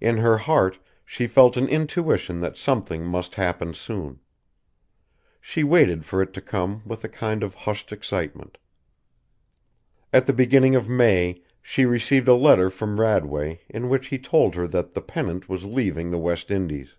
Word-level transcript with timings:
In 0.00 0.18
her 0.18 0.38
heart 0.38 0.78
she 1.04 1.26
felt 1.26 1.56
an 1.56 1.66
intuition 1.66 2.38
that 2.38 2.56
something 2.56 3.04
must 3.04 3.34
happen 3.34 3.74
soon. 3.74 4.20
She 5.40 5.64
waited 5.64 6.04
for 6.04 6.22
it 6.22 6.32
to 6.34 6.40
come 6.40 6.82
with 6.86 7.02
a 7.02 7.08
kind 7.08 7.42
of 7.42 7.56
hushed 7.56 7.90
excitement. 7.90 8.58
At 10.12 10.26
the 10.26 10.32
beginning 10.32 10.76
of 10.76 10.88
May 10.88 11.42
she 11.60 11.84
received 11.84 12.28
a 12.28 12.34
letter 12.36 12.70
from 12.70 13.00
Radway 13.00 13.58
in 13.68 13.88
which 13.88 14.06
he 14.06 14.20
told 14.20 14.54
her 14.54 14.68
that 14.68 14.94
the 14.94 15.02
Pennant 15.02 15.48
was 15.48 15.64
leaving 15.64 16.12
the 16.12 16.18
West 16.18 16.52
Indies. 16.52 16.94